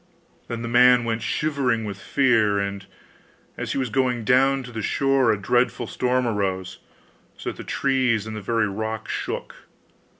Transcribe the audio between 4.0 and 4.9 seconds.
down to the